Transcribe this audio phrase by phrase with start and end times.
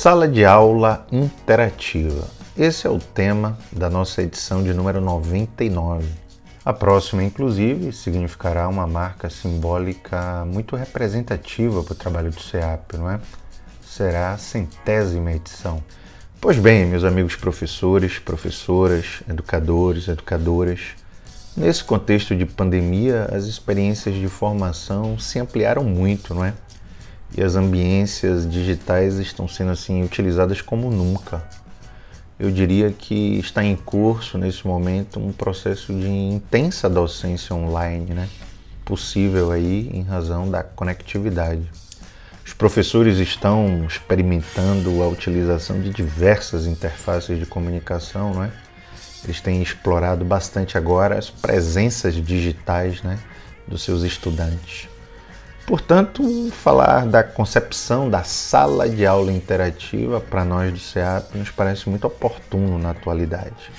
[0.00, 2.28] Sala de aula interativa.
[2.56, 6.06] Esse é o tema da nossa edição de número 99.
[6.64, 13.10] A próxima, inclusive, significará uma marca simbólica muito representativa para o trabalho do CEAP, não
[13.10, 13.18] é?
[13.84, 15.82] Será a centésima edição.
[16.40, 20.94] Pois bem, meus amigos professores, professoras, educadores, educadoras,
[21.56, 26.54] nesse contexto de pandemia, as experiências de formação se ampliaram muito, não é?
[27.36, 31.42] E as ambiências digitais estão sendo assim utilizadas como nunca.
[32.38, 38.28] Eu diria que está em curso nesse momento um processo de intensa docência online, né?
[38.84, 41.68] Possível aí em razão da conectividade.
[42.46, 48.50] Os professores estão experimentando a utilização de diversas interfaces de comunicação, não é?
[49.24, 53.18] Eles têm explorado bastante agora as presenças digitais, né,
[53.66, 54.88] dos seus estudantes.
[55.68, 61.90] Portanto, falar da concepção da sala de aula interativa para nós do CEAP nos parece
[61.90, 63.70] muito oportuno na atualidade.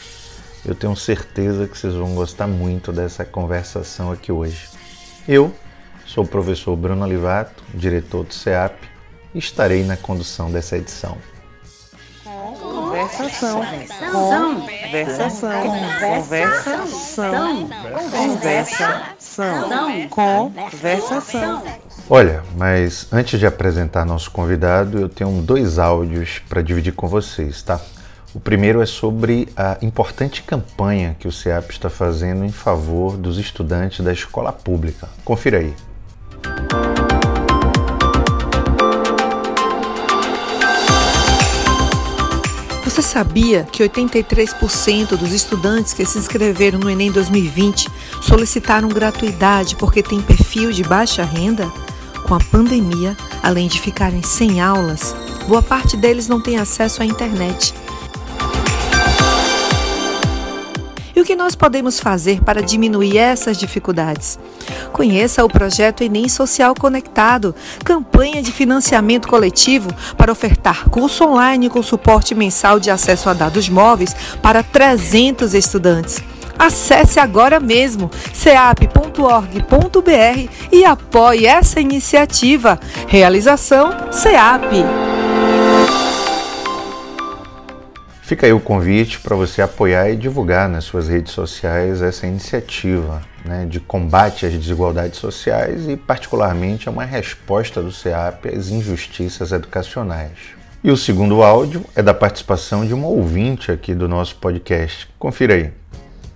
[0.64, 4.70] Eu tenho certeza que vocês vão gostar muito dessa conversação aqui hoje.
[5.28, 5.52] Eu
[6.06, 8.78] sou o professor Bruno Olivato, diretor do CEAP,
[9.34, 11.18] e estarei na condução dessa edição.
[12.24, 15.64] Conversação, conversação, conversação,
[16.00, 17.70] conversação
[19.30, 20.10] conversação.
[20.10, 21.64] Conversação.
[22.10, 27.62] Olha, mas antes de apresentar nosso convidado, eu tenho dois áudios para dividir com vocês,
[27.62, 27.80] tá?
[28.34, 33.40] O primeiro é sobre a importante campanha que o CEAP está fazendo em favor dos
[33.40, 35.10] estudantes da escola pública.
[35.26, 35.74] Confira aí.
[43.00, 47.90] Você sabia que 83% dos estudantes que se inscreveram no Enem 2020
[48.22, 51.72] solicitaram gratuidade porque têm perfil de baixa renda?
[52.28, 55.16] Com a pandemia, além de ficarem sem aulas,
[55.48, 57.74] boa parte deles não tem acesso à internet
[61.40, 64.38] nós podemos fazer para diminuir essas dificuldades?
[64.92, 71.82] Conheça o projeto Enem Social Conectado, campanha de financiamento coletivo para ofertar curso online com
[71.82, 76.22] suporte mensal de acesso a dados móveis para 300 estudantes.
[76.58, 79.60] Acesse agora mesmo ceap.org.br
[80.74, 82.78] e apoie essa iniciativa.
[83.08, 85.19] Realização CEAP.
[88.30, 93.24] Fica aí o convite para você apoiar e divulgar nas suas redes sociais essa iniciativa
[93.44, 99.52] né, de combate às desigualdades sociais e, particularmente, a uma resposta do CEAP às injustiças
[99.52, 100.38] educacionais.
[100.84, 105.10] E o segundo áudio é da participação de uma ouvinte aqui do nosso podcast.
[105.18, 105.74] Confira aí.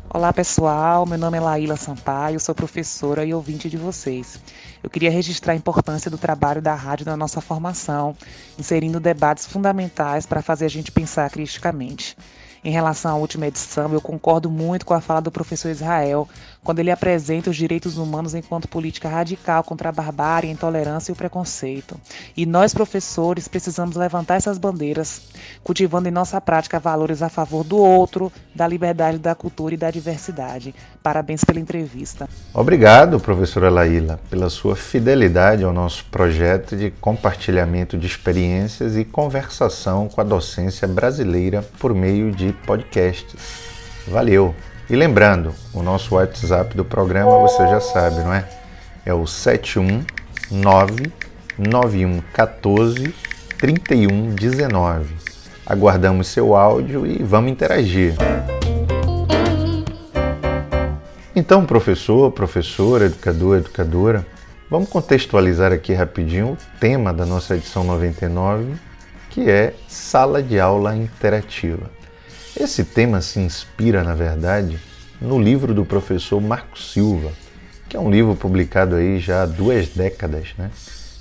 [0.09, 4.39] Olá pessoal, meu nome é Laíla Sampaio, sou professora e ouvinte de vocês.
[4.83, 8.13] Eu queria registrar a importância do trabalho da rádio na nossa formação,
[8.59, 12.17] inserindo debates fundamentais para fazer a gente pensar criticamente.
[12.65, 16.29] Em relação à última edição, eu concordo muito com a fala do professor Israel,
[16.63, 21.13] quando ele apresenta os direitos humanos enquanto política radical contra a barbárie, a intolerância e
[21.13, 21.99] o preconceito.
[22.37, 25.23] E nós, professores, precisamos levantar essas bandeiras,
[25.61, 29.91] cultivando em nossa prática valores a favor do outro, da liberdade, da cultura e da
[29.91, 30.73] diversidade.
[31.01, 32.29] Parabéns pela entrevista.
[32.53, 40.07] Obrigado, professora Laíla, pela sua fidelidade ao nosso projeto de compartilhamento de experiências e conversação
[40.07, 43.35] com a docência brasileira por meio de podcasts.
[44.07, 44.55] Valeu!
[44.89, 48.47] E lembrando, o nosso WhatsApp do programa você já sabe, não é?
[49.05, 51.11] É o 719
[51.57, 53.15] 9114
[53.57, 55.15] 3119.
[55.65, 58.15] Aguardamos seu áudio e vamos interagir.
[61.35, 64.25] Então, professor, professora, educador, educadora,
[64.69, 68.73] vamos contextualizar aqui rapidinho o tema da nossa edição 99,
[69.29, 71.89] que é sala de aula interativa.
[72.55, 74.79] Esse tema se inspira, na verdade,
[75.19, 77.31] no livro do professor Marco Silva,
[77.89, 80.69] que é um livro publicado aí já há duas décadas, né?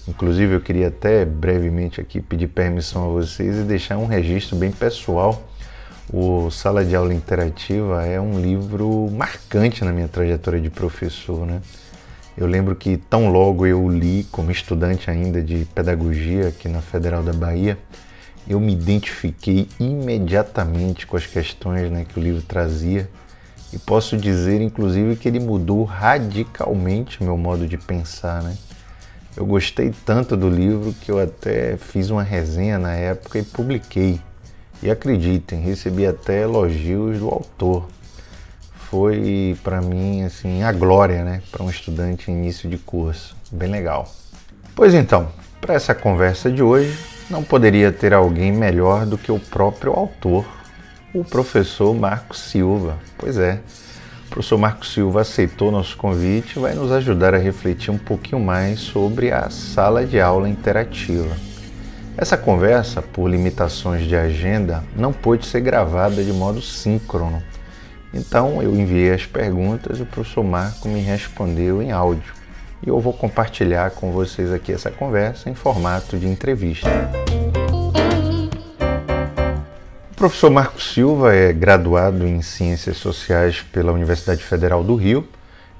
[0.07, 4.71] Inclusive eu queria até brevemente aqui pedir permissão a vocês e deixar um registro bem
[4.71, 5.49] pessoal.
[6.13, 11.63] O Sala de Aula Interativa é um livro marcante na minha trajetória de professor, né?
[12.37, 17.23] Eu lembro que tão logo eu li como estudante ainda de pedagogia aqui na Federal
[17.23, 17.79] da Bahia,
[18.49, 23.09] eu me identifiquei imediatamente com as questões né, que o livro trazia
[23.73, 28.43] e posso dizer, inclusive, que ele mudou radicalmente meu modo de pensar.
[28.43, 28.57] Né?
[29.35, 34.21] Eu gostei tanto do livro que eu até fiz uma resenha na época e publiquei.
[34.83, 37.89] E acreditem, recebi até elogios do autor.
[38.91, 43.35] Foi para mim assim a glória, né, para um estudante em início de curso.
[43.51, 44.13] Bem legal.
[44.75, 45.29] Pois então,
[45.61, 46.99] para essa conversa de hoje,
[47.33, 50.45] não poderia ter alguém melhor do que o próprio autor,
[51.15, 52.99] o professor Marcos Silva.
[53.17, 53.59] Pois é,
[54.27, 58.39] o professor Marcos Silva aceitou nosso convite e vai nos ajudar a refletir um pouquinho
[58.39, 61.35] mais sobre a sala de aula interativa.
[62.19, 67.43] Essa conversa, por limitações de agenda, não pôde ser gravada de modo síncrono.
[68.13, 72.42] Então eu enviei as perguntas e o professor Marco me respondeu em áudio.
[72.83, 76.89] E eu vou compartilhar com vocês aqui essa conversa em formato de entrevista.
[80.11, 85.29] O professor Marco Silva é graduado em Ciências Sociais pela Universidade Federal do Rio,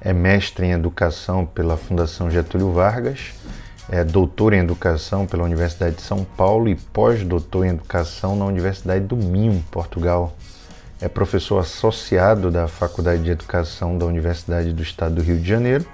[0.01, 3.33] é mestre em Educação pela Fundação Getúlio Vargas
[3.89, 9.05] é doutor em Educação pela Universidade de São Paulo e pós-doutor em Educação na Universidade
[9.05, 10.35] do Minho, Portugal.
[11.01, 15.85] É professor associado da Faculdade de Educação da Universidade do Estado do Rio de Janeiro,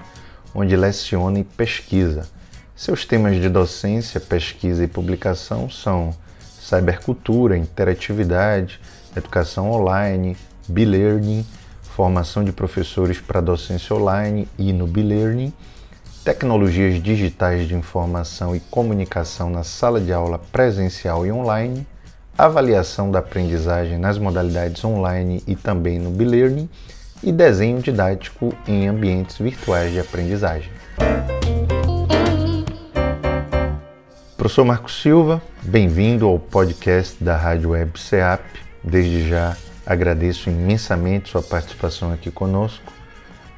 [0.53, 2.27] onde leciona e pesquisa.
[2.75, 6.11] Seus temas de docência, pesquisa e publicação são
[6.59, 8.79] cybercultura, interatividade,
[9.15, 10.37] educação online,
[10.69, 11.45] e-learning,
[11.81, 15.53] formação de professores para docência online e no e-learning
[16.23, 21.87] tecnologias digitais de informação e comunicação na sala de aula presencial e online,
[22.37, 26.69] avaliação da aprendizagem nas modalidades online e também no e-learning
[27.23, 30.69] e desenho didático em ambientes virtuais de aprendizagem.
[34.37, 38.41] Professor Marcos Silva, bem-vindo ao podcast da Rádio Web CEAP.
[38.83, 39.55] Desde já
[39.85, 42.91] agradeço imensamente sua participação aqui conosco.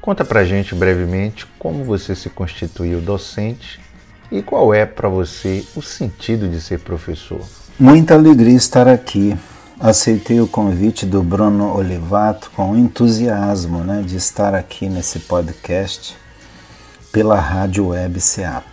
[0.00, 3.80] Conta pra gente brevemente como você se constituiu docente
[4.32, 7.40] e qual é para você o sentido de ser professor.
[7.78, 9.36] Muita alegria estar aqui.
[9.84, 16.16] Aceitei o convite do Bruno Olivato com entusiasmo né, de estar aqui nesse podcast
[17.10, 18.64] pela Rádio Web SEAP.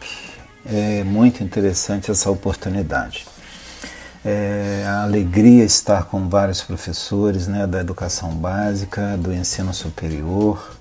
[0.64, 3.26] É muito interessante essa oportunidade.
[4.24, 10.78] É a alegria estar com vários professores né, da educação básica, do ensino superior,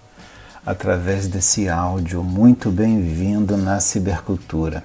[0.67, 2.23] através desse áudio.
[2.23, 4.85] Muito bem-vindo na cibercultura.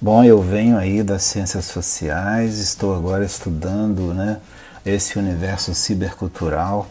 [0.00, 4.38] Bom, eu venho aí das ciências sociais, estou agora estudando né,
[4.84, 6.88] esse universo cibercultural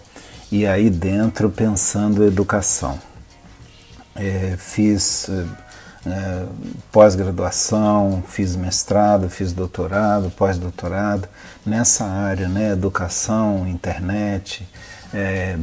[0.50, 2.97] e aí dentro pensando educação.
[4.15, 5.29] É, fiz
[6.05, 6.45] é,
[6.91, 11.27] pós-graduação, fiz mestrado, fiz doutorado, pós-doutorado
[11.65, 14.67] nessa área, né, educação, internet,
[15.13, 15.57] é,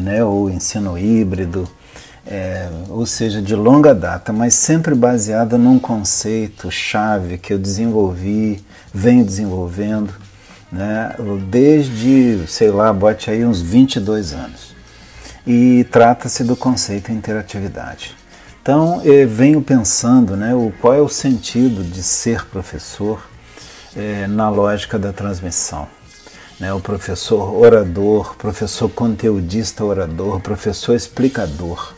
[0.00, 1.68] né, ou ensino híbrido,
[2.26, 8.64] é, ou seja, de longa data, mas sempre baseada num conceito chave que eu desenvolvi,
[8.92, 10.14] venho desenvolvendo,
[10.70, 11.14] né,
[11.48, 14.74] desde, sei lá, bote aí uns 22 anos.
[15.46, 18.16] E trata-se do conceito interatividade.
[18.62, 23.20] Então, eu venho pensando né, o, qual é o sentido de ser professor
[23.96, 25.88] é, na lógica da transmissão
[26.62, 31.92] né, o professor orador, professor conteudista orador, professor explicador.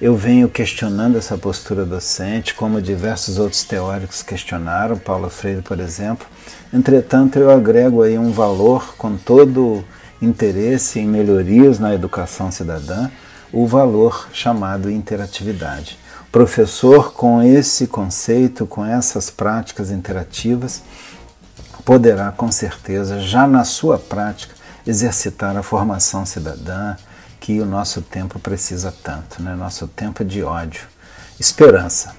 [0.00, 6.26] Eu venho questionando essa postura docente, como diversos outros teóricos questionaram, Paulo Freire, por exemplo.
[6.72, 9.84] Entretanto, eu agrego aí um valor com todo
[10.22, 13.10] interesse em melhorias na educação cidadã,
[13.52, 15.98] o valor chamado interatividade.
[16.22, 20.82] O professor, com esse conceito, com essas práticas interativas,
[21.84, 24.54] poderá com certeza, já na sua prática,
[24.86, 26.96] exercitar a formação cidadã
[27.40, 29.56] que o nosso tempo precisa tanto, né?
[29.56, 30.82] nosso tempo de ódio.
[31.38, 32.14] Esperança.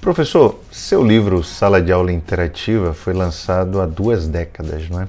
[0.00, 5.06] Professor, seu livro Sala de Aula Interativa foi lançado há duas décadas, não é?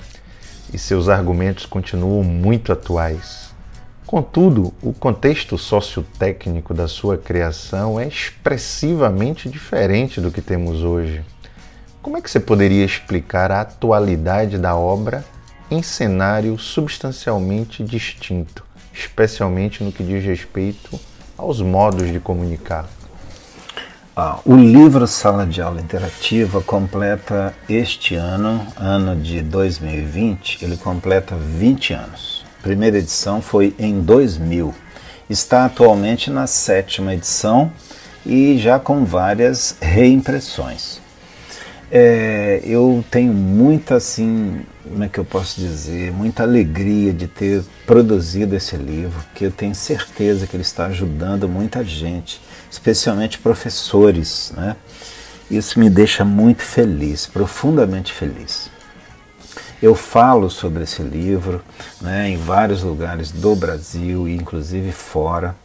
[0.71, 3.49] E seus argumentos continuam muito atuais.
[4.05, 11.23] Contudo, o contexto sociotécnico da sua criação é expressivamente diferente do que temos hoje.
[12.01, 15.23] Como é que você poderia explicar a atualidade da obra
[15.69, 18.63] em cenário substancialmente distinto,
[18.93, 20.99] especialmente no que diz respeito
[21.37, 22.87] aos modos de comunicar?
[24.15, 31.35] Ah, o livro Sala de Aula Interativa completa este ano, ano de 2020, ele completa
[31.35, 32.45] 20 anos.
[32.59, 34.75] A primeira edição foi em 2000.
[35.29, 37.71] Está atualmente na sétima edição
[38.25, 40.99] e já com várias reimpressões.
[41.89, 47.63] É, eu tenho muita, assim, como é que eu posso dizer, muita alegria de ter
[47.85, 52.41] produzido esse livro, que eu tenho certeza que ele está ajudando muita gente,
[52.71, 54.75] especialmente professores, né?
[55.49, 58.69] Isso me deixa muito feliz, profundamente feliz.
[59.81, 61.63] Eu falo sobre esse livro
[62.01, 65.55] né, em vários lugares do Brasil e inclusive fora,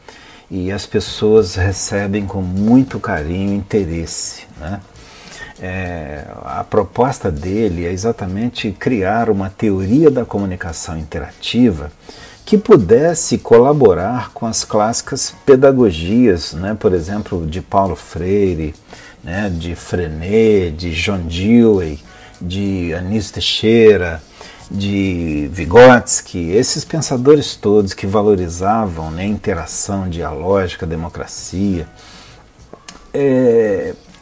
[0.50, 4.44] e as pessoas recebem com muito carinho e interesse.
[4.58, 4.80] Né?
[5.60, 11.90] É, a proposta dele é exatamente criar uma teoria da comunicação interativa
[12.44, 18.74] que pudesse colaborar com as clássicas pedagogias, né, por exemplo, de Paulo Freire,
[19.22, 21.98] né, de Frenet, de John Dewey,
[22.40, 24.22] de Anísio Teixeira,
[24.70, 31.86] de Vygotsky, esses pensadores todos que valorizavam né, interação dialógica, democracia,
[33.14, 33.63] é,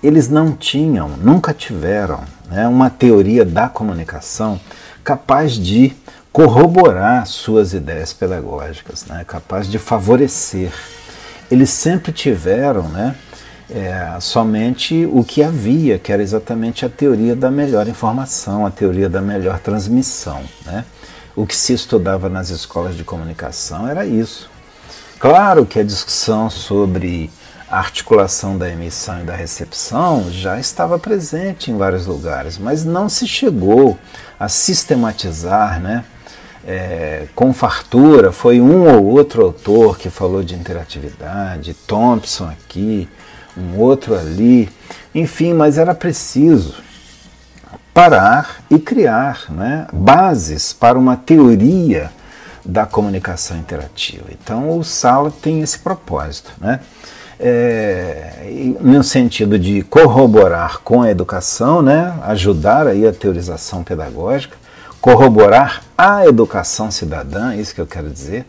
[0.02, 4.60] eles não tinham, nunca tiveram né, uma teoria da comunicação
[5.04, 5.94] capaz de
[6.32, 10.72] corroborar suas ideias pedagógicas, né, capaz de favorecer.
[11.50, 13.14] Eles sempre tiveram né,
[13.70, 19.08] é, somente o que havia, que era exatamente a teoria da melhor informação, a teoria
[19.08, 20.42] da melhor transmissão.
[20.64, 20.84] Né?
[21.36, 24.50] O que se estudava nas escolas de comunicação era isso.
[25.18, 27.30] Claro que a discussão sobre
[27.72, 33.08] a articulação da emissão e da recepção já estava presente em vários lugares, mas não
[33.08, 33.98] se chegou
[34.38, 36.04] a sistematizar né,
[36.66, 38.30] é, com fartura.
[38.30, 43.08] Foi um ou outro autor que falou de interatividade, Thompson aqui,
[43.56, 44.68] um outro ali,
[45.14, 46.74] enfim, mas era preciso
[47.94, 52.12] parar e criar né, bases para uma teoria
[52.62, 54.26] da comunicação interativa.
[54.30, 56.78] Então o Sala tem esse propósito, né?
[57.44, 64.56] É, no sentido de corroborar com a educação, né, ajudar aí a teorização pedagógica,
[65.00, 68.46] corroborar a educação cidadã, isso que eu quero dizer,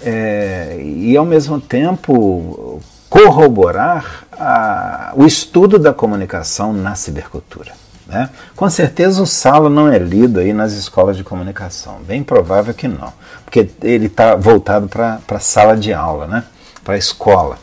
[0.00, 2.80] é, e ao mesmo tempo
[3.10, 7.72] corroborar a, o estudo da comunicação na cibercultura.
[8.06, 8.30] Né?
[8.54, 12.88] Com certeza o Salo não é lido aí nas escolas de comunicação, bem provável que
[12.88, 13.12] não,
[13.44, 16.44] porque ele está voltado para a sala de aula, né?
[16.84, 17.58] para a escola.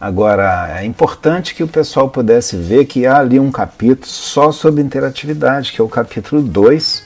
[0.00, 4.80] Agora, é importante que o pessoal pudesse ver que há ali um capítulo só sobre
[4.80, 7.04] interatividade, que é o capítulo 2,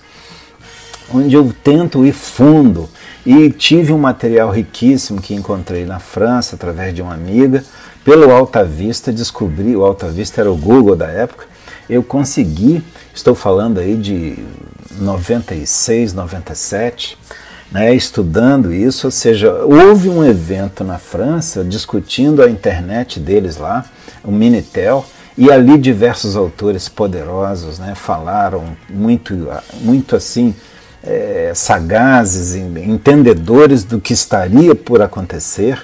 [1.15, 2.89] onde eu tento ir fundo
[3.25, 7.65] e tive um material riquíssimo que encontrei na França através de uma amiga.
[8.05, 11.47] Pelo Alta Vista, descobri, o Alta Vista era o Google da época,
[11.89, 12.85] eu consegui,
[13.15, 14.39] estou falando aí de
[14.99, 17.17] 96, 97,
[17.73, 23.85] né, estudando isso, ou seja, houve um evento na França discutindo a internet deles lá,
[24.23, 25.05] o Minitel,
[25.37, 29.49] e ali diversos autores poderosos né, falaram muito,
[29.81, 30.55] muito assim,
[31.03, 35.83] é, sagazes, entendedores do que estaria por acontecer.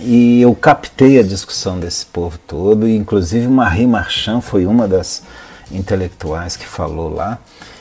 [0.00, 5.22] E eu captei a discussão desse povo todo, e inclusive Marie Marchand foi uma das
[5.70, 7.38] intelectuais que falou lá,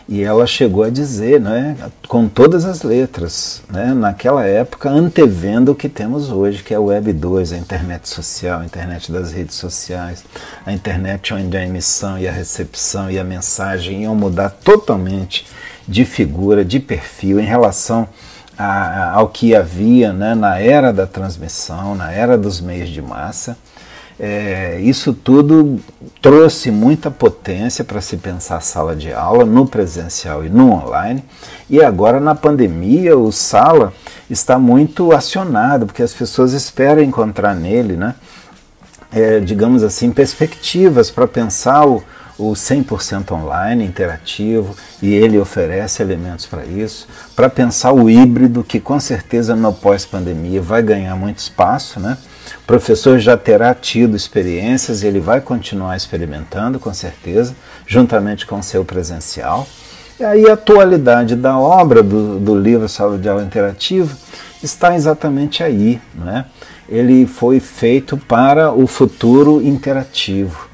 [0.07, 5.75] e ela chegou a dizer, né, com todas as letras, né, naquela época, antevendo o
[5.75, 9.55] que temos hoje, que é a Web 2, a internet social, a internet das redes
[9.55, 10.23] sociais,
[10.65, 15.45] a internet onde a emissão e a recepção e a mensagem iam mudar totalmente
[15.87, 18.07] de figura, de perfil em relação
[18.57, 23.57] a, ao que havia né, na era da transmissão, na era dos meios de massa.
[24.19, 25.79] É, isso tudo
[26.21, 31.23] trouxe muita potência para se pensar sala de aula no presencial e no online.
[31.69, 33.91] E agora na pandemia o sala
[34.29, 38.15] está muito acionado, porque as pessoas esperam encontrar nele, né,
[39.11, 42.03] é, digamos assim, perspectivas para pensar o,
[42.37, 48.79] o 100% online, interativo, e ele oferece elementos para isso, para pensar o híbrido, que
[48.79, 52.17] com certeza no pós-pandemia vai ganhar muito espaço, né?
[52.63, 58.63] O professor já terá tido experiências ele vai continuar experimentando, com certeza, juntamente com o
[58.63, 59.67] seu presencial.
[60.19, 64.15] E aí a atualidade da obra do, do livro Sala de Aula Interativa
[64.61, 65.99] está exatamente aí.
[66.13, 66.45] Né?
[66.87, 70.69] Ele foi feito para o futuro interativo.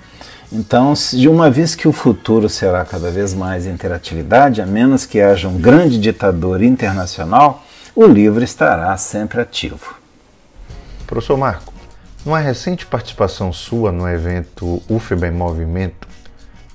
[0.51, 5.21] Então, de uma vez que o futuro será cada vez mais interatividade, a menos que
[5.21, 7.63] haja um grande ditador internacional,
[7.95, 9.95] o livro estará sempre ativo.
[11.05, 11.71] Professor Marco,
[12.25, 16.07] numa recente participação sua no evento UFBA em Movimento,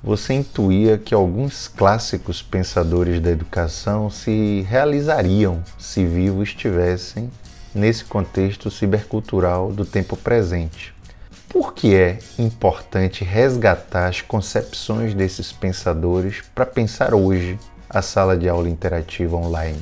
[0.05, 7.29] você intuía que alguns clássicos pensadores da educação se realizariam se vivos estivessem
[7.75, 10.94] nesse contexto cibercultural do tempo presente.
[11.55, 17.57] Por que é importante resgatar as concepções desses pensadores para pensar hoje
[17.89, 19.81] a sala de aula interativa online?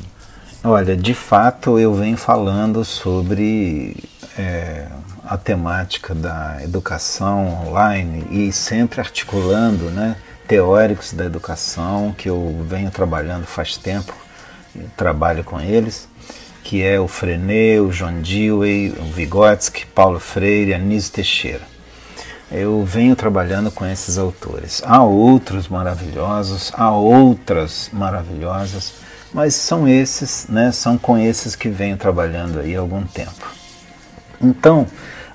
[0.62, 3.96] Olha, de fato eu venho falando sobre
[4.36, 4.86] é,
[5.24, 12.90] a temática da educação online e sempre articulando né, teóricos da educação que eu venho
[12.90, 14.14] trabalhando faz tempo,
[14.94, 16.06] trabalho com eles
[16.72, 21.60] que é o Frenet, o John Dewey, o Vygotsky, Paulo Freire, Anísio Teixeira.
[22.50, 24.82] eu venho trabalhando com esses autores.
[24.82, 28.94] Há outros maravilhosos, há outras maravilhosas,
[29.34, 33.46] mas são esses, né, são com esses que venho trabalhando aí há algum tempo.
[34.40, 34.86] Então,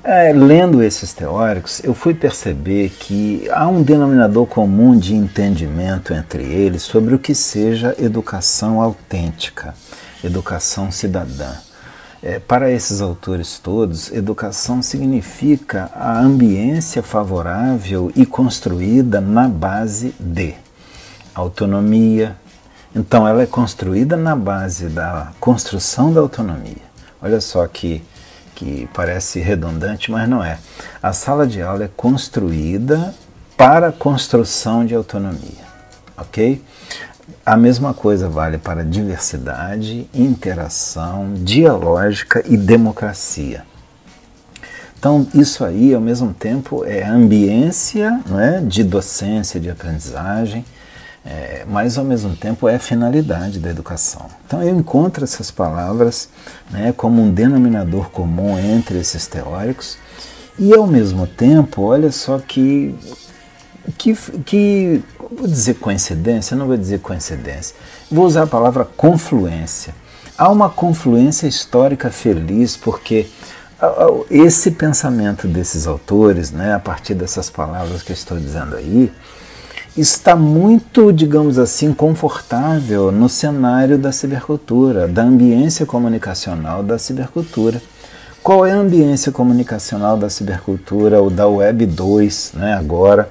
[0.03, 6.41] é, lendo esses teóricos, eu fui perceber que há um denominador comum de entendimento entre
[6.43, 9.75] eles sobre o que seja educação autêntica,
[10.23, 11.53] educação cidadã.
[12.21, 20.55] É, para esses autores todos, educação significa a ambiência favorável e construída na base de
[21.33, 22.35] autonomia.
[22.95, 26.87] Então, ela é construída na base da construção da autonomia.
[27.21, 28.03] Olha só que,
[28.55, 30.57] que parece redundante, mas não é.
[31.01, 33.13] A sala de aula é construída
[33.55, 35.63] para a construção de autonomia,
[36.17, 36.63] ok?
[37.47, 43.63] A mesma coisa vale para diversidade, interação, dialógica e democracia.
[44.99, 50.65] Então, isso aí, ao mesmo tempo, é ambiência não é, de docência, de aprendizagem,
[51.25, 54.25] é, mas ao mesmo tempo é finalidade da educação.
[54.45, 56.27] Então, eu encontro essas palavras
[56.69, 59.97] né, como um denominador comum entre esses teóricos,
[60.59, 62.93] e ao mesmo tempo, olha só que
[63.91, 64.13] que,
[64.45, 65.01] que
[65.31, 67.75] vou dizer coincidência, não vou dizer coincidência,
[68.11, 69.93] vou usar a palavra confluência.
[70.37, 73.27] Há uma confluência histórica feliz porque
[74.29, 79.11] esse pensamento desses autores, né, a partir dessas palavras que eu estou dizendo aí,
[79.95, 87.81] está muito, digamos assim, confortável no cenário da cibercultura, da ambiência comunicacional da cibercultura.
[88.43, 93.29] Qual é a ambiência comunicacional da cibercultura ou da Web 2, né, agora?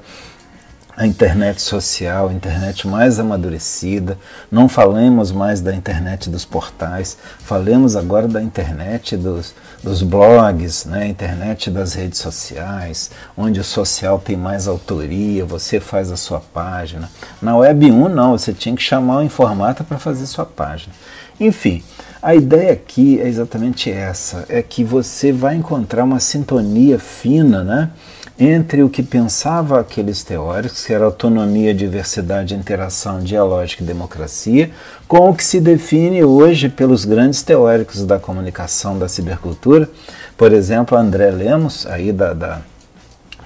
[0.97, 4.17] A internet social, a internet mais amadurecida.
[4.51, 11.07] Não falemos mais da internet dos portais, falemos agora da internet dos, dos blogs, né?
[11.07, 17.11] internet das redes sociais, onde o social tem mais autoria, você faz a sua página.
[17.43, 20.95] Na Web 1, não, você tinha que chamar o informata para fazer sua página.
[21.39, 21.85] Enfim,
[22.23, 27.91] a ideia aqui é exatamente essa: é que você vai encontrar uma sintonia fina, né?
[28.39, 34.71] Entre o que pensava aqueles teóricos, que era autonomia, diversidade, interação, dialógica e democracia,
[35.09, 39.89] com o que se define hoje pelos grandes teóricos da comunicação da cibercultura,
[40.37, 42.61] por exemplo, André Lemos, aí da, da,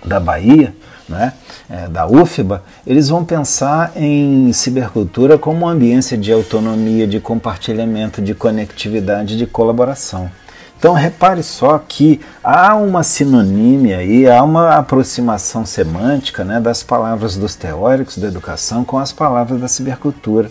[0.04, 0.74] da Bahia,
[1.08, 1.34] né,
[1.68, 8.22] é, da UFBA, eles vão pensar em cibercultura como uma ambiência de autonomia, de compartilhamento,
[8.22, 10.30] de conectividade, de colaboração.
[10.80, 17.36] Então repare só que há uma sinonímia aí, há uma aproximação semântica né, das palavras
[17.36, 20.50] dos teóricos da educação com as palavras da cibercultura.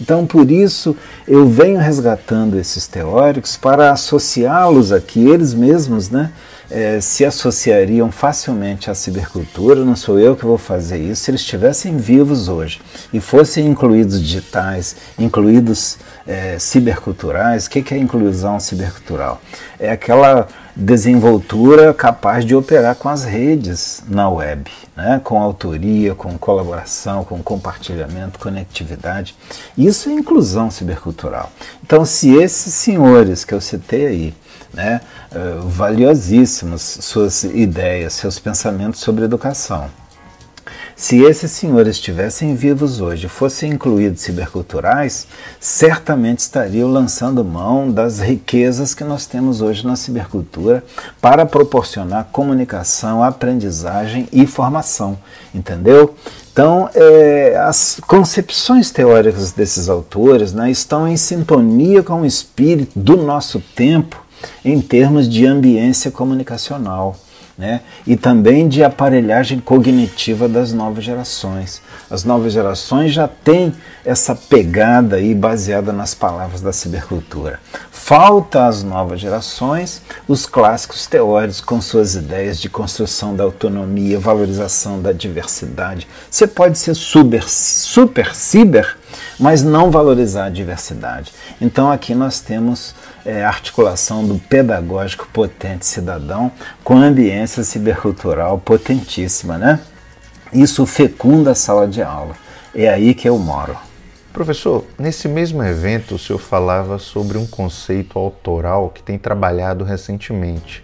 [0.00, 0.96] Então, por isso,
[1.28, 6.32] eu venho resgatando esses teóricos para associá-los aqui, eles mesmos, né,
[6.70, 11.40] é, se associariam facilmente à cibercultura, não sou eu que vou fazer isso, se eles
[11.40, 12.80] estivessem vivos hoje
[13.12, 19.42] e fossem incluídos digitais, incluídos é, ciberculturais, o que, que é inclusão cibercultural?
[19.78, 20.46] É aquela
[20.80, 25.20] desenvoltura capaz de operar com as redes na web, né?
[25.22, 29.36] com autoria, com colaboração, com compartilhamento, conectividade.
[29.76, 31.52] Isso é inclusão cibercultural.
[31.84, 34.34] Então, se esses senhores que eu citei aí,
[34.72, 39.90] né, uh, valiosíssimos, suas ideias, seus pensamentos sobre educação,
[41.00, 45.26] se esses senhores estivessem vivos hoje, fossem incluídos ciberculturais,
[45.58, 50.84] certamente estariam lançando mão das riquezas que nós temos hoje na cibercultura
[51.18, 55.18] para proporcionar comunicação, aprendizagem e formação,
[55.54, 56.14] entendeu?
[56.52, 63.16] Então, é, as concepções teóricas desses autores né, estão em sintonia com o espírito do
[63.16, 64.22] nosso tempo
[64.62, 67.16] em termos de ambiência comunicacional
[67.60, 67.82] né?
[68.06, 71.82] e também de aparelhagem cognitiva das novas gerações.
[72.10, 77.60] As novas gerações já têm essa pegada aí baseada nas palavras da cibercultura.
[77.90, 85.00] Falta às novas gerações os clássicos teóricos com suas ideias de construção da autonomia, valorização
[85.02, 86.08] da diversidade.
[86.30, 88.96] Você pode ser super, super ciber,
[89.38, 91.30] mas não valorizar a diversidade.
[91.60, 92.94] Então aqui nós temos
[93.24, 96.50] é, articulação do pedagógico potente cidadão
[96.82, 99.80] com a ambiência cibercultural potentíssima, né?
[100.52, 102.34] Isso fecunda a sala de aula.
[102.74, 103.76] É aí que eu moro.
[104.32, 110.82] Professor, nesse mesmo evento o senhor falava sobre um conceito autoral que tem trabalhado recentemente: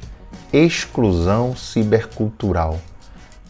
[0.53, 2.81] exclusão cibercultural.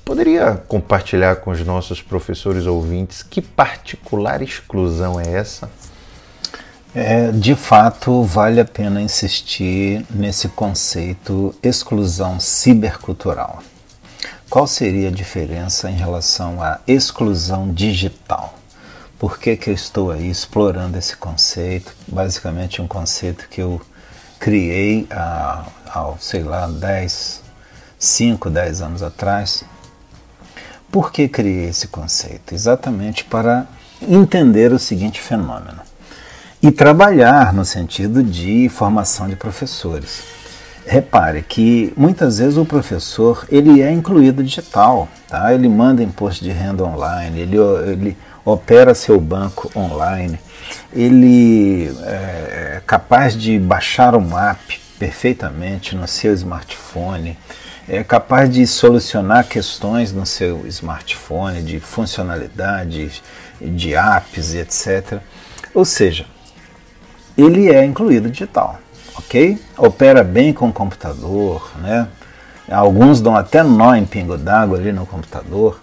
[0.05, 5.69] Poderia compartilhar com os nossos professores ouvintes que particular exclusão é essa?
[6.99, 13.63] É, de fato, vale a pena insistir nesse conceito exclusão cibercultural.
[14.49, 18.55] qual seria a diferença em relação à exclusão digital?
[19.19, 21.95] Por que, que eu estou aí explorando esse conceito?
[22.09, 23.79] Basicamente um conceito que eu
[24.41, 27.43] criei há, há sei lá, 10,
[27.99, 29.65] 5, 10 anos atrás.
[30.91, 32.55] Por que criei esse conceito?
[32.55, 33.67] Exatamente para
[34.01, 35.83] entender o seguinte fenômeno
[36.67, 40.25] e trabalhar no sentido de formação de professores.
[40.85, 45.55] Repare que muitas vezes o professor ele é incluído digital, tá?
[45.55, 50.41] ele manda imposto de renda online, ele, ele opera seu banco online,
[50.93, 57.39] ele é, é capaz de baixar um app perfeitamente no seu smartphone,
[57.89, 63.23] é capaz de solucionar questões no seu smartphone, de funcionalidades,
[63.61, 65.21] de apps etc.
[65.73, 66.27] Ou seja,
[67.37, 68.79] ele é incluído digital,
[69.17, 69.59] ok?
[69.77, 72.09] Opera bem com o computador, né?
[72.71, 75.81] Alguns dão até nó em pingo d'água ali no computador.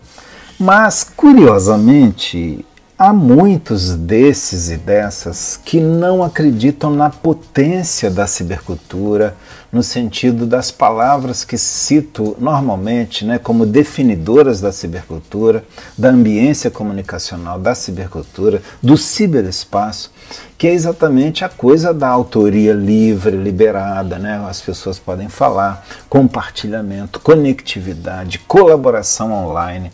[0.60, 9.36] Mas, curiosamente, Há muitos desses e dessas que não acreditam na potência da cibercultura,
[9.72, 15.66] no sentido das palavras que cito normalmente né, como definidoras da cibercultura,
[15.98, 20.12] da ambiência comunicacional da cibercultura, do ciberespaço,
[20.56, 24.46] que é exatamente a coisa da autoria livre, liberada, né?
[24.48, 29.92] as pessoas podem falar, compartilhamento, conectividade, colaboração online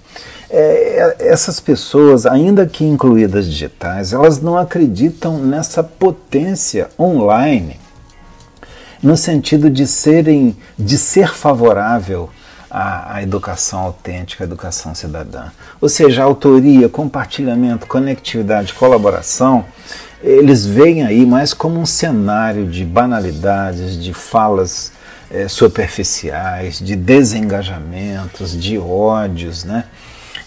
[0.50, 7.80] é, essas pessoas, ainda que incluídas digitais, elas não acreditam nessa potência online,
[9.02, 12.30] no sentido de serem, de ser favorável
[12.70, 15.46] à, à educação autêntica, à educação cidadã.
[15.80, 19.66] Ou seja, autoria, compartilhamento, conectividade, colaboração,
[20.22, 24.92] eles veem aí mais como um cenário de banalidades, de falas
[25.32, 29.86] é, superficiais, de desengajamentos, de ódios, né?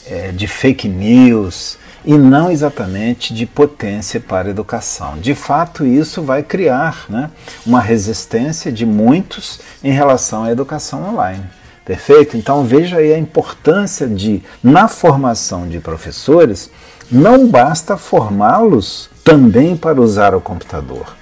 [0.06, 5.18] É, de fake news e não exatamente de potência para a educação.
[5.18, 7.30] De fato, isso vai criar né,
[7.64, 11.44] uma resistência de muitos em relação à educação online.
[11.84, 12.36] Perfeito?
[12.36, 16.70] Então veja aí a importância de, na formação de professores,
[17.10, 21.14] não basta formá-los também para usar o computador.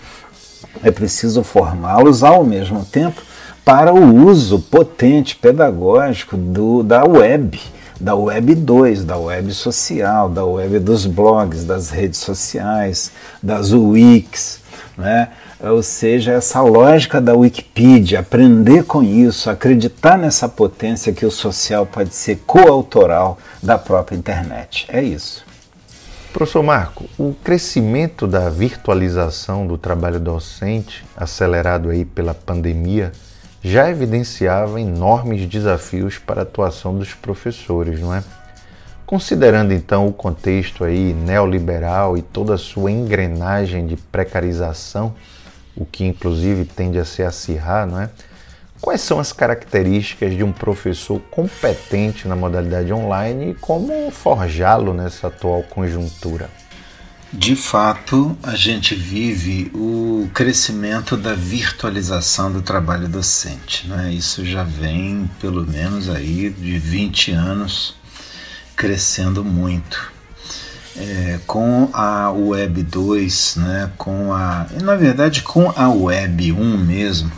[0.82, 3.20] É preciso formá-los ao mesmo tempo
[3.64, 7.60] para o uso potente pedagógico do, da web
[8.00, 14.60] da web 2, da web social, da web dos blogs, das redes sociais, das wikis,
[14.96, 15.28] né?
[15.62, 21.84] ou seja, essa lógica da Wikipedia, aprender com isso, acreditar nessa potência que o social
[21.84, 24.86] pode ser coautoral da própria internet.
[24.88, 25.44] É isso.
[26.32, 33.12] Professor Marco, o crescimento da virtualização do trabalho docente, acelerado aí pela pandemia,
[33.62, 38.22] já evidenciava enormes desafios para a atuação dos professores, não é?
[39.04, 45.14] Considerando então o contexto aí neoliberal e toda a sua engrenagem de precarização,
[45.76, 48.08] o que inclusive tende a se acirrar, não é?
[48.80, 55.26] Quais são as características de um professor competente na modalidade online e como forjá-lo nessa
[55.26, 56.48] atual conjuntura?
[57.32, 63.86] De fato, a gente vive o crescimento da virtualização do trabalho docente.
[63.86, 64.12] Né?
[64.12, 67.94] Isso já vem pelo menos aí de 20 anos
[68.74, 70.10] crescendo muito.
[70.96, 77.30] É, com a Web 2, né, com a, na verdade com a Web 1 mesmo,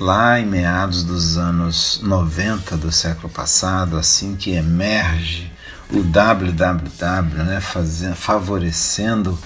[0.00, 5.52] lá em meados dos anos 90 do século passado, assim que emerge
[5.90, 9.38] o www, né, fazendo, favorecendo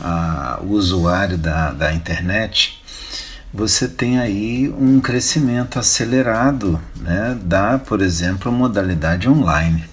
[0.00, 2.82] uh, o usuário da, da internet,
[3.52, 9.84] você tem aí um crescimento acelerado né, da, por exemplo, modalidade online,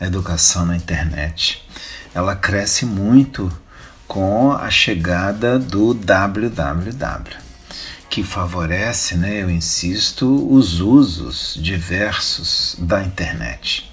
[0.00, 1.66] a educação na internet.
[2.14, 3.52] Ela cresce muito
[4.06, 7.36] com a chegada do www,
[8.08, 13.87] que favorece, né, eu insisto, os usos diversos da internet.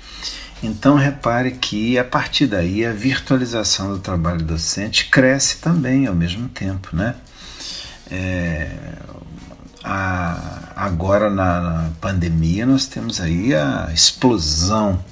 [0.65, 6.49] Então repare que a partir daí a virtualização do trabalho docente cresce também ao mesmo
[6.49, 7.15] tempo, né?
[8.09, 8.71] É,
[9.83, 15.03] a, agora na, na pandemia nós temos aí a explosão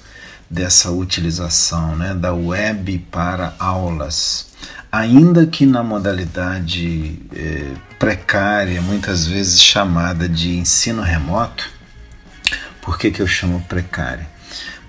[0.50, 4.48] dessa utilização né, da web para aulas,
[4.92, 11.70] ainda que na modalidade é, precária, muitas vezes chamada de ensino remoto.
[12.82, 14.33] Por que, que eu chamo precária?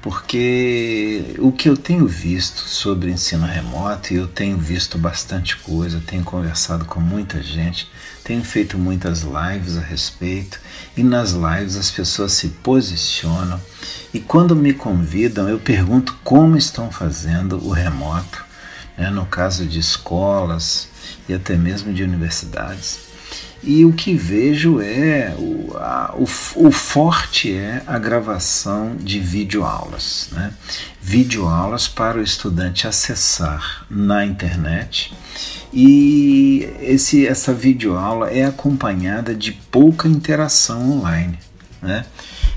[0.05, 6.23] Porque o que eu tenho visto sobre ensino remoto, eu tenho visto bastante coisa, tenho
[6.23, 7.91] conversado com muita gente,
[8.23, 10.61] tenho feito muitas lives a respeito
[10.95, 13.59] e nas lives as pessoas se posicionam
[14.13, 18.45] e quando me convidam eu pergunto como estão fazendo o remoto,
[18.99, 20.87] né, no caso de escolas
[21.27, 23.14] e até mesmo de universidades.
[23.67, 26.25] E o que vejo é o, a, o,
[26.67, 30.53] o, forte é a gravação de videoaulas, né?
[31.01, 35.15] Videoaulas para o estudante acessar na internet.
[35.73, 41.39] E esse, essa videoaula é acompanhada de pouca interação online,
[41.81, 42.05] né?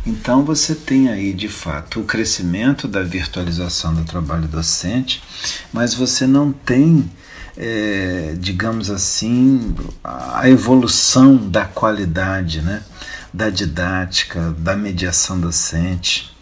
[0.05, 5.21] Então você tem aí de fato o crescimento da virtualização do trabalho docente,
[5.71, 7.09] mas você não tem
[7.57, 12.83] é, digamos assim, a evolução da qualidade, né,
[13.33, 16.35] da didática, da mediação docente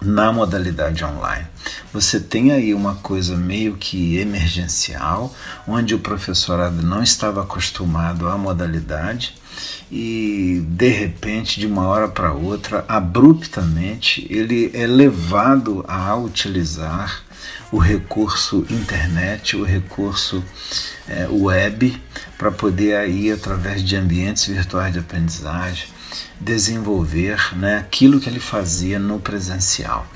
[0.00, 1.46] na modalidade online.
[1.92, 5.34] Você tem aí uma coisa meio que emergencial,
[5.66, 9.34] onde o professorado não estava acostumado à modalidade
[9.90, 17.24] e de repente, de uma hora para outra, abruptamente, ele é levado a utilizar
[17.70, 20.42] o recurso internet, o recurso
[21.06, 22.00] é, web,
[22.36, 25.88] para poder aí, através de ambientes virtuais de aprendizagem,
[26.40, 30.06] desenvolver né, aquilo que ele fazia no presencial.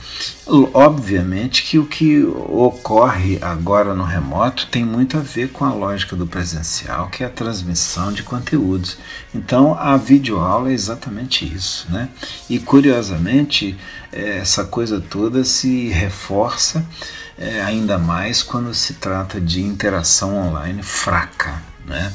[0.46, 6.14] Obviamente que o que ocorre agora no remoto tem muito a ver com a lógica
[6.14, 8.96] do presencial, que é a transmissão de conteúdos.
[9.34, 11.86] Então a videoaula é exatamente isso.
[11.90, 12.08] Né?
[12.48, 13.76] E curiosamente,
[14.12, 16.86] é, essa coisa toda se reforça
[17.38, 21.62] é, ainda mais quando se trata de interação online fraca.
[21.86, 22.12] Né?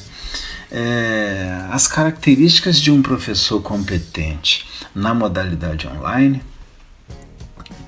[0.72, 6.44] É, as características de um professor competente na modalidade online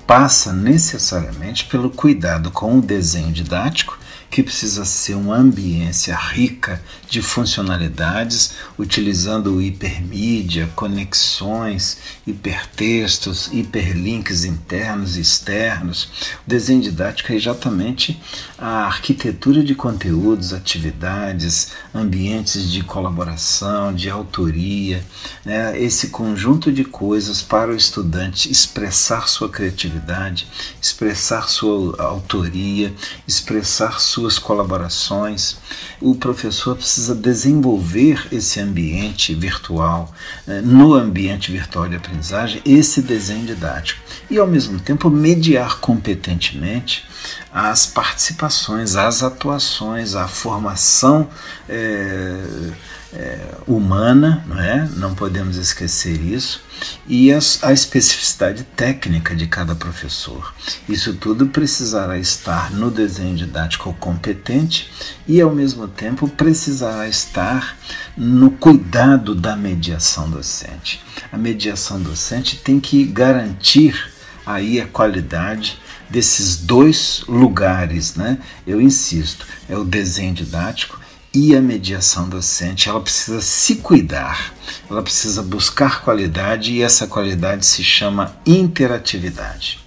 [0.06, 3.99] passa necessariamente pelo cuidado com o desenho didático
[4.30, 15.20] que precisa ser uma ambiência rica de funcionalidades, utilizando hipermídia, conexões, hipertextos, hiperlinks internos e
[15.20, 16.04] externos.
[16.46, 18.20] O desenho didático é exatamente
[18.56, 25.04] a arquitetura de conteúdos, atividades, ambientes de colaboração, de autoria,
[25.44, 25.80] né?
[25.80, 30.46] esse conjunto de coisas para o estudante expressar sua criatividade,
[30.80, 32.94] expressar sua autoria,
[33.26, 35.56] expressar sua suas colaborações.
[36.00, 40.12] O professor precisa desenvolver esse ambiente virtual,
[40.46, 44.00] eh, no ambiente virtual de aprendizagem, esse desenho didático.
[44.30, 47.04] E, ao mesmo tempo, mediar competentemente
[47.52, 51.28] as participações, as atuações, a formação.
[51.68, 52.70] É,
[53.12, 54.88] é, humana, não é?
[54.96, 56.62] Não podemos esquecer isso,
[57.06, 60.54] e a especificidade técnica de cada professor.
[60.88, 64.90] Isso tudo precisará estar no desenho didático competente
[65.26, 67.76] e, ao mesmo tempo, precisará estar
[68.16, 71.02] no cuidado da mediação docente.
[71.32, 74.10] A mediação docente tem que garantir
[74.46, 75.78] aí a qualidade
[76.10, 78.38] desses dois lugares, né?
[78.66, 81.00] Eu insisto, é o desenho didático
[81.32, 84.52] e a mediação docente, ela precisa se cuidar,
[84.90, 89.78] ela precisa buscar qualidade e essa qualidade se chama interatividade.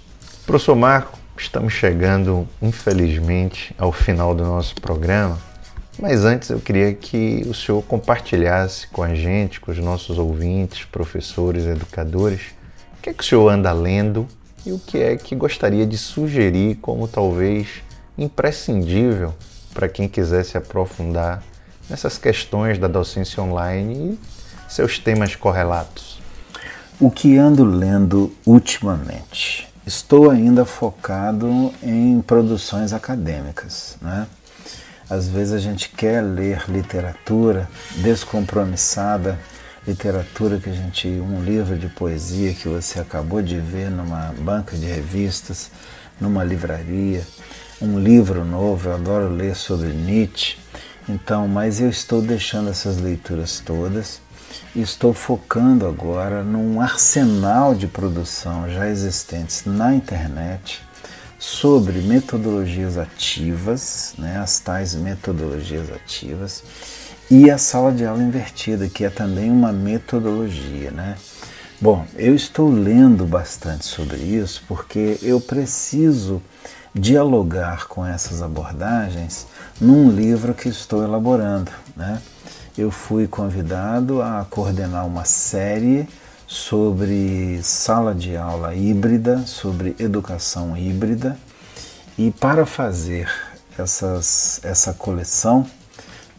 [0.46, 5.38] Professor Marco, estamos chegando, infelizmente, ao final do nosso programa,
[5.98, 10.86] mas antes eu queria que o senhor compartilhasse com a gente, com os nossos ouvintes,
[10.86, 12.40] professores, educadores,
[12.98, 14.26] o que é que o senhor anda lendo
[14.66, 17.82] e o que é que gostaria de sugerir como talvez
[18.16, 19.34] imprescindível
[19.72, 21.42] para quem quiser se aprofundar
[21.88, 24.18] nessas questões da docência online
[24.68, 26.20] e seus temas correlatos.
[27.00, 29.68] O que ando lendo ultimamente?
[29.86, 34.26] Estou ainda focado em produções acadêmicas, né?
[35.10, 39.38] Às vezes a gente quer ler literatura descompromissada,
[39.86, 44.76] literatura que a gente, um livro de poesia que você acabou de ver numa banca
[44.76, 45.70] de revistas,
[46.20, 47.22] numa livraria,
[47.80, 50.56] um livro novo, eu adoro ler sobre Nietzsche.
[51.08, 54.20] Então, mas eu estou deixando essas leituras todas
[54.74, 60.82] e estou focando agora num arsenal de produção já existentes na internet
[61.38, 66.64] sobre metodologias ativas, né, as tais metodologias ativas,
[67.30, 71.16] e a sala de aula invertida, que é também uma metodologia, né?
[71.80, 76.40] Bom, eu estou lendo bastante sobre isso porque eu preciso
[76.94, 79.46] dialogar com essas abordagens
[79.80, 81.70] num livro que estou elaborando.
[81.96, 82.22] Né?
[82.78, 86.08] Eu fui convidado a coordenar uma série
[86.46, 91.36] sobre sala de aula híbrida, sobre educação híbrida,
[92.16, 93.28] e para fazer
[93.76, 95.66] essas, essa coleção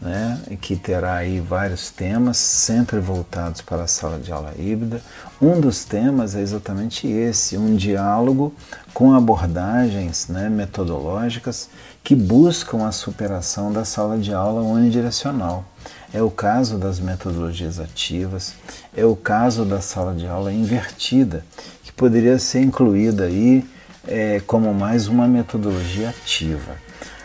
[0.00, 5.00] né, que terá aí vários temas, sempre voltados para a sala de aula híbrida.
[5.40, 8.52] Um dos temas é exatamente esse, um diálogo
[8.92, 11.68] com abordagens né, metodológicas
[12.04, 15.64] que buscam a superação da sala de aula unidirecional.
[16.12, 18.54] É o caso das metodologias ativas,
[18.96, 21.44] é o caso da sala de aula invertida,
[21.82, 23.64] que poderia ser incluída aí
[24.06, 26.76] é, como mais uma metodologia ativa.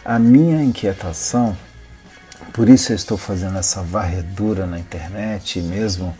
[0.03, 1.55] A minha inquietação
[2.53, 6.15] por isso eu estou fazendo essa varredura na internet mesmo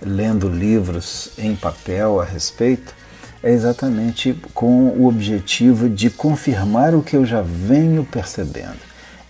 [0.00, 2.94] lendo livros em papel a respeito,
[3.42, 8.86] é exatamente com o objetivo de confirmar o que eu já venho percebendo.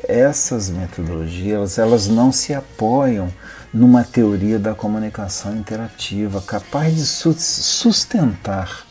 [0.09, 3.33] Essas metodologias, elas não se apoiam
[3.73, 8.87] numa teoria da comunicação interativa capaz de sustentar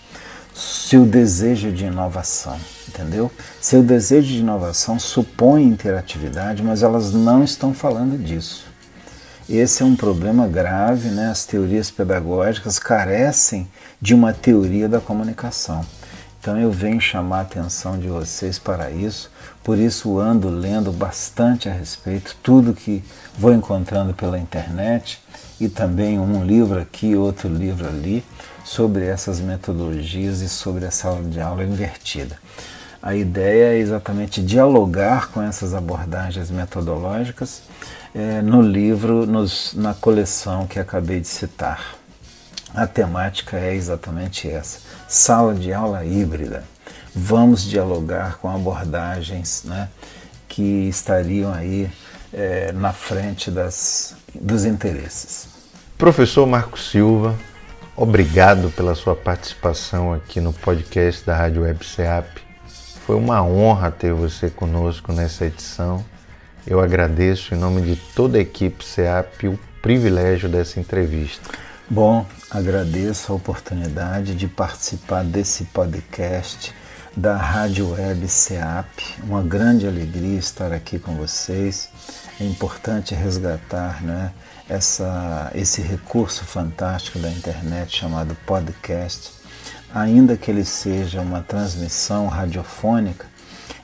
[0.54, 2.60] seu desejo de inovação
[2.96, 3.30] entendeu?
[3.60, 8.66] Seu desejo de inovação supõe interatividade, mas elas não estão falando disso.
[9.48, 11.30] Esse é um problema grave, né?
[11.30, 13.68] As teorias pedagógicas carecem
[14.02, 15.86] de uma teoria da comunicação.
[16.40, 19.32] Então eu venho chamar a atenção de vocês para isso,
[19.64, 23.04] por isso ando lendo bastante a respeito, tudo que
[23.38, 25.20] vou encontrando pela internet
[25.60, 28.24] e também um livro aqui, outro livro ali,
[28.64, 32.38] sobre essas metodologias e sobre a sala de aula invertida.
[33.06, 37.62] A ideia é exatamente dialogar com essas abordagens metodológicas
[38.16, 41.98] é, no livro, nos, na coleção que acabei de citar.
[42.74, 46.64] A temática é exatamente essa: sala de aula híbrida.
[47.14, 49.88] Vamos dialogar com abordagens né,
[50.48, 51.88] que estariam aí
[52.34, 55.48] é, na frente das, dos interesses.
[55.96, 57.38] Professor Marco Silva,
[57.96, 62.45] obrigado pela sua participação aqui no podcast da Rádio Web CEAP.
[63.06, 66.04] Foi uma honra ter você conosco nessa edição.
[66.66, 71.52] Eu agradeço em nome de toda a equipe SEAP o privilégio dessa entrevista.
[71.88, 76.74] Bom, agradeço a oportunidade de participar desse podcast
[77.16, 79.20] da Rádio Web SEAP.
[79.24, 81.92] Uma grande alegria estar aqui com vocês.
[82.42, 84.34] É importante resgatar né,
[84.68, 89.35] essa, esse recurso fantástico da internet chamado podcast
[89.96, 93.26] ainda que ele seja uma transmissão radiofônica,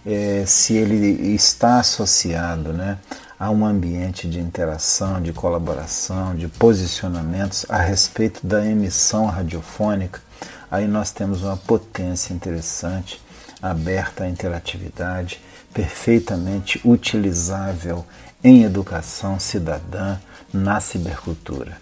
[0.05, 2.97] é, se ele está associado né,
[3.39, 10.21] a um ambiente de interação, de colaboração, de posicionamentos a respeito da emissão radiofônica,
[10.69, 13.21] aí nós temos uma potência interessante,
[13.61, 15.39] aberta à interatividade,
[15.73, 18.05] perfeitamente utilizável
[18.43, 20.17] em educação cidadã
[20.53, 21.77] na cibercultura.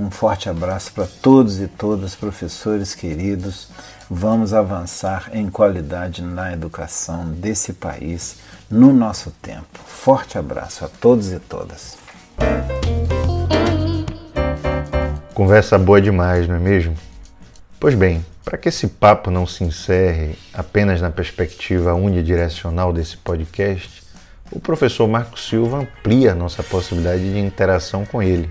[0.00, 3.68] Um forte abraço para todos e todas, professores queridos.
[4.08, 8.38] Vamos avançar em qualidade na educação desse país
[8.70, 9.78] no nosso tempo.
[9.84, 11.98] Forte abraço a todos e todas.
[15.34, 16.94] Conversa boa demais, não é mesmo?
[17.78, 24.02] Pois bem, para que esse papo não se encerre apenas na perspectiva unidirecional desse podcast,
[24.50, 28.50] o professor Marco Silva amplia nossa possibilidade de interação com ele